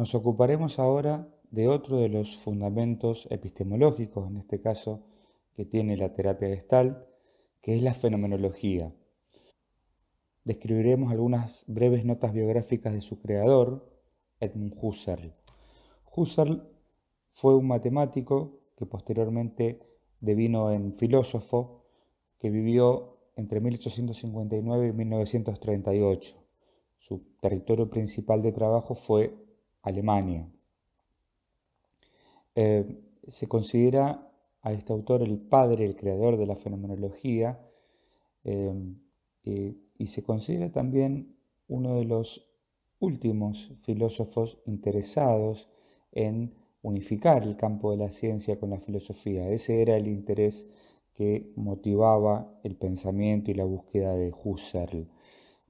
[0.00, 5.04] Nos ocuparemos ahora de otro de los fundamentos epistemológicos, en este caso,
[5.54, 6.96] que tiene la terapia gestalt,
[7.60, 8.94] que es la fenomenología.
[10.42, 13.92] Describiremos algunas breves notas biográficas de su creador,
[14.40, 15.34] Edmund Husserl.
[16.16, 16.66] Husserl
[17.32, 19.80] fue un matemático que posteriormente
[20.18, 21.84] devino en filósofo
[22.38, 26.36] que vivió entre 1859 y 1938.
[26.96, 29.49] Su territorio principal de trabajo fue
[29.82, 30.48] Alemania.
[32.54, 32.84] Eh,
[33.28, 34.30] se considera
[34.62, 37.58] a este autor el padre, el creador de la fenomenología,
[38.44, 38.94] eh,
[39.44, 41.36] y se considera también
[41.68, 42.50] uno de los
[42.98, 45.68] últimos filósofos interesados
[46.12, 49.50] en unificar el campo de la ciencia con la filosofía.
[49.50, 50.66] Ese era el interés
[51.14, 55.08] que motivaba el pensamiento y la búsqueda de Husserl,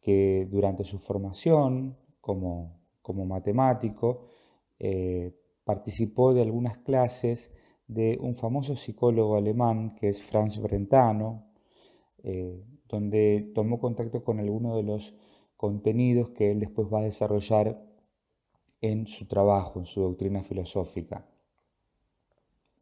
[0.00, 4.28] que durante su formación como como matemático,
[4.78, 5.30] eh,
[5.62, 7.52] participó de algunas clases
[7.86, 11.44] de un famoso psicólogo alemán que es Franz Brentano,
[12.22, 15.14] eh, donde tomó contacto con algunos de los
[15.58, 17.78] contenidos que él después va a desarrollar
[18.80, 21.26] en su trabajo, en su doctrina filosófica.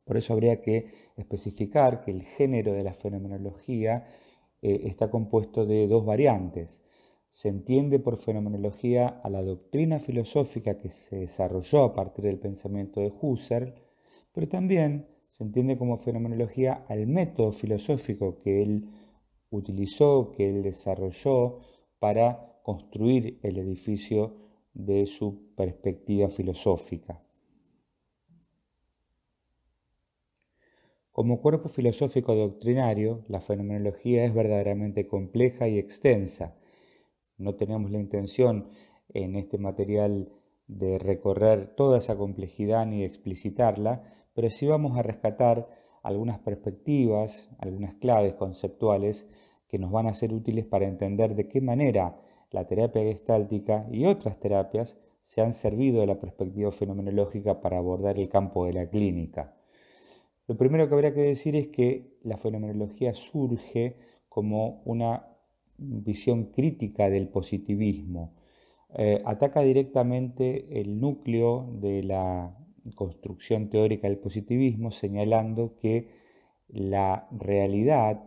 [0.05, 4.07] Por eso habría que especificar que el género de la fenomenología
[4.63, 6.81] eh, está compuesto de dos variantes
[7.33, 13.01] se entiende por fenomenología a la doctrina filosófica que se desarrolló a partir del pensamiento
[13.01, 13.75] de Husserl,
[14.33, 18.91] pero también se entiende como fenomenología al método filosófico que él
[19.51, 21.61] utilizó, que él desarrolló
[21.99, 24.37] para construir el edificio
[24.75, 27.23] de su perspectiva filosófica.
[31.13, 36.57] Como cuerpo filosófico doctrinario, la fenomenología es verdaderamente compleja y extensa,
[37.43, 38.69] no tenemos la intención
[39.09, 40.33] en este material
[40.67, 44.03] de recorrer toda esa complejidad ni de explicitarla,
[44.35, 45.69] pero sí vamos a rescatar
[46.03, 49.29] algunas perspectivas, algunas claves conceptuales
[49.69, 54.07] que nos van a ser útiles para entender de qué manera la terapia gestáltica y
[54.07, 58.89] otras terapias se han servido de la perspectiva fenomenológica para abordar el campo de la
[58.89, 59.55] clínica.
[60.47, 63.97] Lo primero que habría que decir es que la fenomenología surge
[64.29, 65.32] como una
[65.79, 68.35] visión crítica del positivismo.
[68.95, 72.57] Eh, ataca directamente el núcleo de la
[72.95, 76.11] construcción teórica del positivismo, señalando que
[76.69, 78.23] la realidad,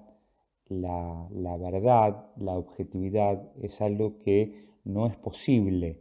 [0.67, 5.99] la, la verdad, la objetividad es algo que no es posible.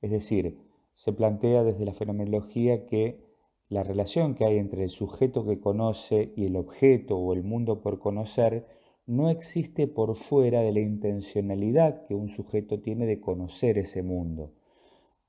[0.00, 0.58] Es decir,
[0.94, 3.24] se plantea desde la fenomenología que
[3.68, 7.80] la relación que hay entre el sujeto que conoce y el objeto o el mundo
[7.80, 8.66] por conocer
[9.06, 14.52] no existe por fuera de la intencionalidad que un sujeto tiene de conocer ese mundo.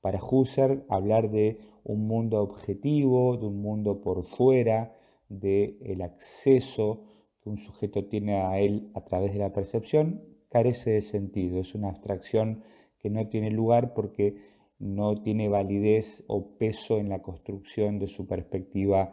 [0.00, 4.96] Para Husserl, hablar de un mundo objetivo, de un mundo por fuera,
[5.28, 7.04] del el acceso
[7.42, 11.60] que un sujeto tiene a él a través de la percepción, carece de sentido.
[11.60, 12.62] Es una abstracción
[12.98, 14.36] que no tiene lugar porque
[14.78, 19.12] no tiene validez o peso en la construcción de su perspectiva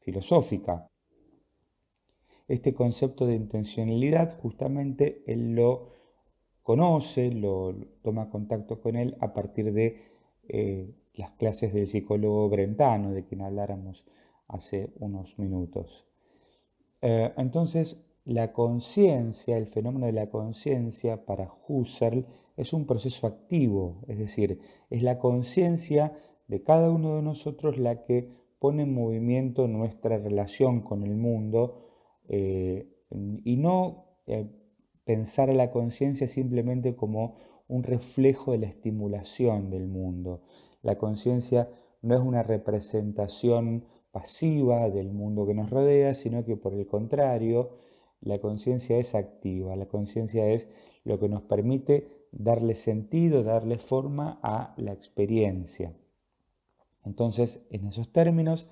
[0.00, 0.86] filosófica.
[2.46, 5.88] Este concepto de intencionalidad justamente él lo
[6.62, 10.02] conoce, lo toma contacto con él a partir de
[10.48, 14.04] eh, las clases del psicólogo Brentano, de quien habláramos
[14.48, 16.06] hace unos minutos.
[17.00, 22.26] Eh, entonces, la conciencia, el fenómeno de la conciencia para Husserl
[22.56, 26.16] es un proceso activo, es decir, es la conciencia
[26.48, 31.83] de cada uno de nosotros la que pone en movimiento nuestra relación con el mundo
[32.28, 32.88] eh,
[33.44, 34.48] y no eh,
[35.04, 37.36] pensar a la conciencia simplemente como
[37.68, 40.42] un reflejo de la estimulación del mundo.
[40.82, 41.70] La conciencia
[42.02, 47.70] no es una representación pasiva del mundo que nos rodea, sino que por el contrario,
[48.20, 50.68] la conciencia es activa, la conciencia es
[51.04, 55.94] lo que nos permite darle sentido, darle forma a la experiencia.
[57.04, 58.66] Entonces, en esos términos,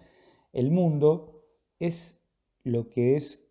[0.53, 1.43] el mundo
[1.79, 2.22] es
[2.65, 3.45] lo que es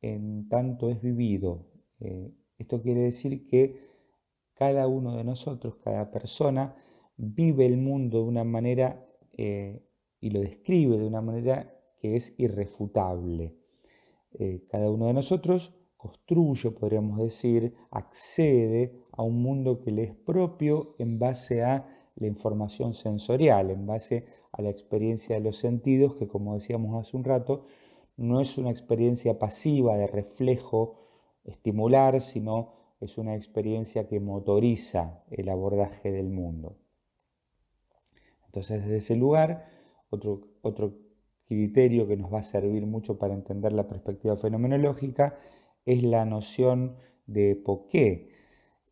[0.00, 1.66] en tanto es vivido.
[2.00, 3.80] Eh, esto quiere decir que
[4.54, 6.76] cada uno de nosotros, cada persona,
[7.16, 9.82] vive el mundo de una manera eh,
[10.20, 13.56] y lo describe de una manera que es irrefutable.
[14.38, 20.14] Eh, cada uno de nosotros construye, podríamos decir, accede a un mundo que le es
[20.14, 26.16] propio en base a la información sensorial, en base a la experiencia de los sentidos,
[26.16, 27.66] que como decíamos hace un rato,
[28.16, 30.98] no es una experiencia pasiva de reflejo
[31.44, 36.76] estimular, sino es una experiencia que motoriza el abordaje del mundo.
[38.46, 39.66] Entonces, desde ese lugar,
[40.10, 40.94] otro, otro
[41.46, 45.38] criterio que nos va a servir mucho para entender la perspectiva fenomenológica
[45.84, 48.30] es la noción de qué.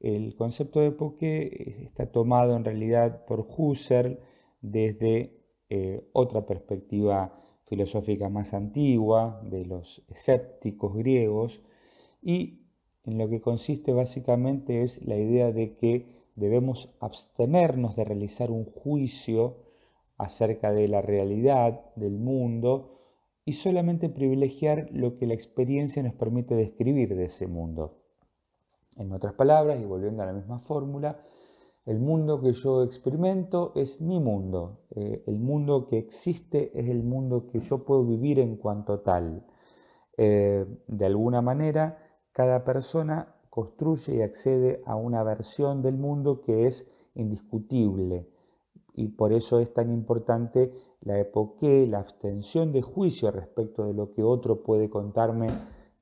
[0.01, 4.19] El concepto de qué está tomado en realidad por Husserl
[4.61, 5.39] desde
[5.69, 7.40] eh, otra perspectiva
[7.71, 11.63] filosófica más antigua de los escépticos griegos
[12.21, 12.59] y
[13.05, 18.65] en lo que consiste básicamente es la idea de que debemos abstenernos de realizar un
[18.65, 19.59] juicio
[20.19, 22.99] acerca de la realidad del mundo
[23.45, 27.99] y solamente privilegiar lo que la experiencia nos permite describir de ese mundo.
[28.97, 31.21] En otras palabras, y volviendo a la misma fórmula,
[31.87, 34.81] el mundo que yo experimento es mi mundo.
[34.91, 39.47] Eh, el mundo que existe es el mundo que yo puedo vivir en cuanto tal.
[40.17, 41.99] Eh, de alguna manera,
[42.33, 48.29] cada persona construye y accede a una versión del mundo que es indiscutible.
[48.93, 54.13] Y por eso es tan importante la epoqué, la abstención de juicio respecto de lo
[54.13, 55.49] que otro puede contarme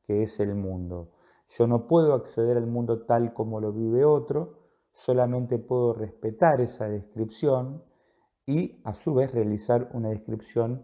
[0.07, 1.11] que es el mundo.
[1.57, 4.58] Yo no puedo acceder al mundo tal como lo vive otro,
[4.99, 7.85] solamente puedo respetar esa descripción
[8.45, 10.83] y a su vez realizar una descripción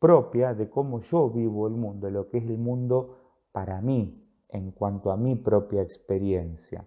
[0.00, 3.16] propia de cómo yo vivo el mundo, lo que es el mundo
[3.52, 6.84] para mí, en cuanto a mi propia experiencia.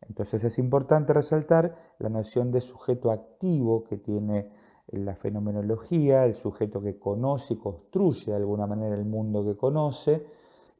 [0.00, 4.50] Entonces es importante resaltar la noción de sujeto activo que tiene
[4.86, 10.24] la fenomenología, el sujeto que conoce y construye de alguna manera el mundo que conoce,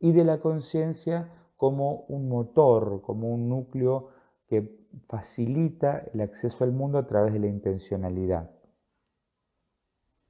[0.00, 4.16] y de la conciencia como un motor, como un núcleo
[4.48, 8.50] que facilita el acceso al mundo a través de la intencionalidad.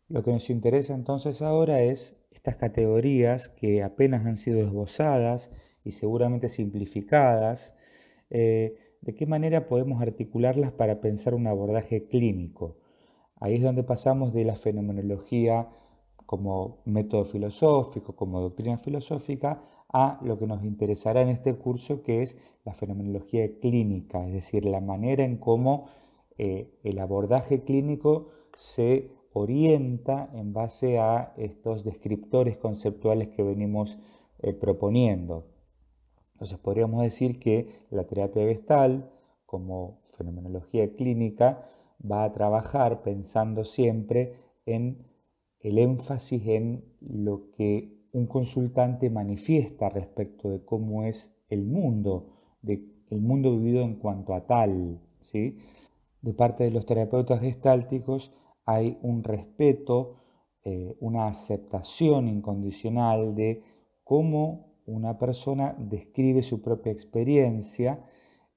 [0.09, 5.51] Lo que nos interesa entonces ahora es estas categorías que apenas han sido esbozadas
[5.85, 7.75] y seguramente simplificadas,
[8.31, 12.79] eh, de qué manera podemos articularlas para pensar un abordaje clínico.
[13.37, 15.69] Ahí es donde pasamos de la fenomenología
[16.27, 19.63] como método filosófico, como doctrina filosófica,
[19.93, 24.65] a lo que nos interesará en este curso, que es la fenomenología clínica, es decir,
[24.65, 25.87] la manera en cómo
[26.37, 33.99] eh, el abordaje clínico se orienta en base a estos descriptores conceptuales que venimos
[34.41, 35.47] eh, proponiendo.
[36.35, 39.11] Entonces podríamos decir que la terapia gestal,
[39.47, 41.65] como fenomenología clínica,
[42.01, 44.35] va a trabajar pensando siempre
[44.67, 45.07] en
[45.61, 52.35] el énfasis en lo que un consultante manifiesta respecto de cómo es el mundo,
[52.65, 55.01] el mundo vivido en cuanto a tal.
[55.21, 55.59] ¿sí?
[56.21, 58.33] De parte de los terapeutas gestálticos
[58.65, 60.17] hay un respeto,
[60.65, 63.63] eh, una aceptación incondicional de
[64.05, 68.05] cómo una persona describe su propia experiencia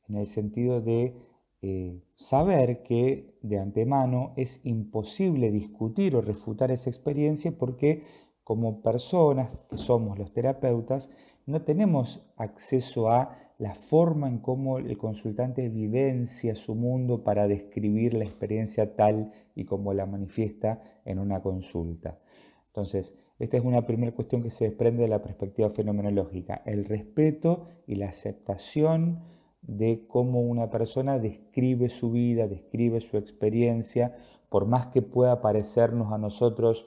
[0.07, 1.15] en el sentido de
[1.61, 8.03] eh, saber que de antemano es imposible discutir o refutar esa experiencia porque
[8.51, 11.09] como personas que somos los terapeutas
[11.45, 18.13] no tenemos acceso a la forma en cómo el consultante vivencia su mundo para describir
[18.13, 22.19] la experiencia tal y como la manifiesta en una consulta.
[22.68, 27.69] Entonces, esta es una primera cuestión que se desprende de la perspectiva fenomenológica, el respeto
[27.88, 29.21] y la aceptación
[29.62, 34.17] de cómo una persona describe su vida, describe su experiencia,
[34.50, 36.86] por más que pueda parecernos a nosotros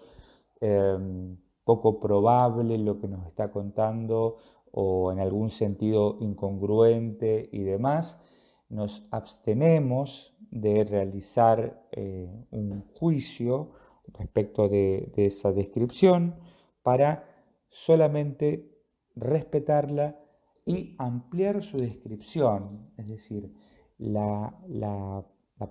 [0.61, 4.37] em, poco probable lo que nos está contando
[4.71, 8.21] o en algún sentido incongruente y demás,
[8.69, 13.71] nos abstenemos de realizar eh, un juicio
[14.13, 16.37] respecto de, esa descripción
[16.83, 17.25] para
[17.69, 18.71] solamente
[19.17, 20.21] respetarla
[20.65, 22.91] y ampliar su descripción.
[22.97, 23.53] Es decir,
[23.99, 24.55] la,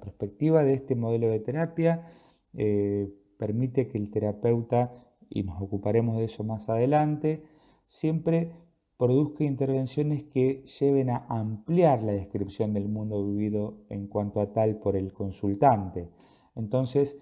[0.01, 2.07] perspectiva de este modelo de terapia
[2.55, 4.91] eh, permite que el terapeuta,
[5.29, 7.43] y nos ocuparemos de eso más adelante,
[7.87, 8.51] siempre
[8.97, 14.77] produzca intervenciones que lleven a ampliar la descripción del mundo vivido en cuanto a tal
[14.77, 16.09] por el consultante.
[16.55, 17.17] Entonces,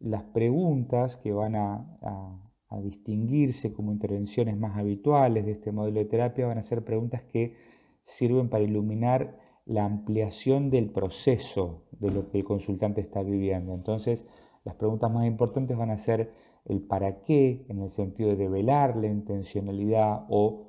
[0.00, 2.40] las preguntas que van a,
[2.82, 7.54] distinguirse como intervenciones más habituales de este modelo de terapia van a ser preguntas que
[8.02, 13.74] sirven para iluminar la ampliación del proceso de lo que el consultante está viviendo.
[13.74, 14.26] Entonces,
[14.64, 16.32] las preguntas más importantes van a ser
[16.66, 20.68] el para qué, en el sentido de develar la intencionalidad o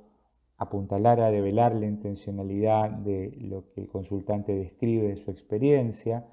[0.58, 6.26] apuntalar a develar la intencionalidad de lo que el consultante describe de su experiencia,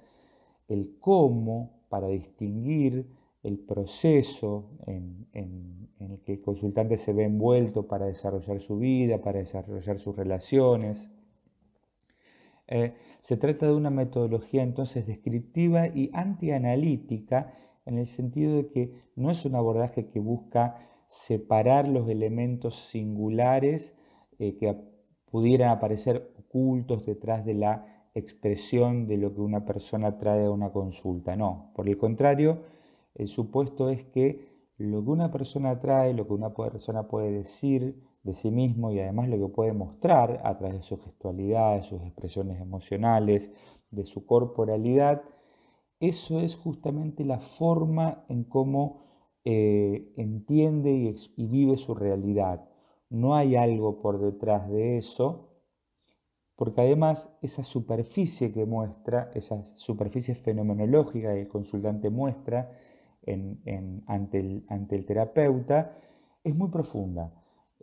[0.69, 3.07] el cómo, para distinguir
[3.43, 9.41] el proceso en, el que el consultante se ve envuelto para desarrollar su vida, para
[9.41, 11.09] desarrollar sus relaciones.
[12.69, 17.53] Eh, se trata de una metodología entonces descriptiva y antianalítica
[17.87, 20.77] en el sentido de que no es un abordaje que busca
[21.09, 23.95] separar los elementos singulares
[24.39, 24.77] eh, que
[25.31, 30.71] pudieran aparecer ocultos detrás de la expresión de lo que una persona trae a una
[30.71, 31.37] consulta.
[31.37, 32.61] No, por el contrario,
[33.15, 38.03] el supuesto es que lo que una persona trae, lo que una persona puede decir
[38.23, 41.83] de sí mismo y además lo que puede mostrar a través de su gestualidad, de
[41.83, 43.51] sus expresiones emocionales,
[43.91, 45.23] de su corporalidad,
[46.03, 49.05] eso es justamente la forma en cómo
[49.45, 50.91] eh, entiende
[51.37, 52.69] y, vive su realidad.
[53.09, 55.61] No hay algo por detrás de eso,
[56.57, 62.77] porque además esa superficie que muestra, esa superficie fenomenológica que el consultante muestra
[64.07, 65.97] ante, el, terapeuta,
[66.43, 67.33] es muy profunda.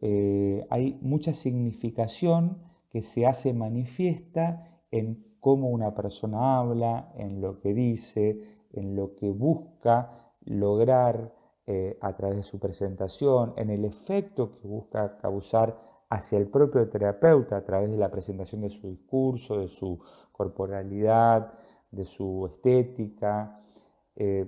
[0.02, 7.60] Eh, hay mucha significación que se hace manifiesta en cómo una persona habla, en lo
[7.60, 11.34] que dice, en lo que busca lograr
[11.68, 15.80] eh, a través de su presentación, en el efecto que busca causar
[16.10, 20.00] hacia el propio terapeuta a través de la presentación de su discurso, de su
[20.32, 21.54] corporalidad,
[21.92, 23.62] de su estética.
[24.16, 24.48] Eh,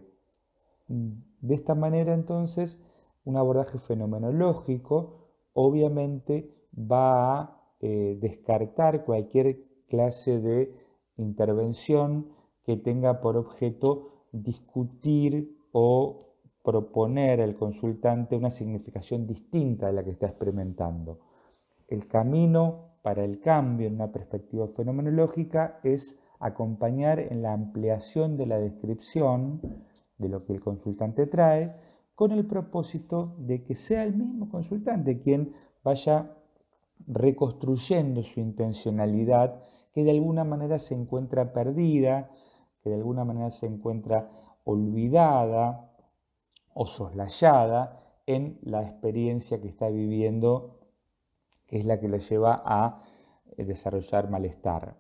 [0.87, 2.79] de esta manera entonces
[3.23, 9.57] un abordaje fenomenológico obviamente va a eh, descartar cualquier
[9.87, 10.80] clase de
[11.23, 12.27] intervención
[12.65, 16.27] que tenga por objeto discutir o
[16.63, 21.19] proponer al consultante una significación distinta de la que está experimentando.
[21.87, 28.45] El camino para el cambio en una perspectiva fenomenológica es acompañar en la ampliación de
[28.45, 29.61] la descripción
[30.17, 31.75] de lo que el consultante trae
[32.15, 36.37] con el propósito de que sea el mismo consultante quien vaya
[37.07, 39.63] reconstruyendo su intencionalidad
[39.93, 42.29] que de alguna manera se encuentra perdida,
[42.81, 44.31] que de alguna manera se encuentra
[44.63, 45.91] olvidada
[46.73, 50.79] o soslayada en la experiencia que está viviendo,
[51.67, 53.01] que es la que le lleva a
[53.57, 54.95] eh, desarrollar malestar.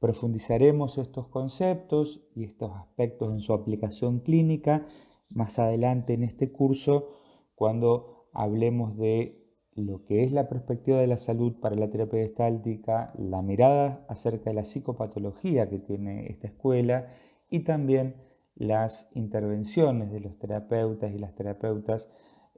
[0.00, 4.86] Profundizaremos estos conceptos y estos aspectos en su aplicación clínica
[5.28, 7.08] más adelante en este curso
[7.54, 9.41] cuando hablemos de
[9.74, 14.50] lo que es la perspectiva de la salud para la terapia gestáltica, la mirada acerca
[14.50, 17.08] de la psicopatología que tiene esta escuela
[17.48, 18.16] y también
[18.54, 22.08] las intervenciones de los terapeutas y las terapeutas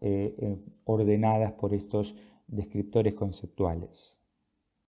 [0.00, 2.16] eh, eh, ordenadas por estos
[2.48, 4.18] descriptores conceptuales.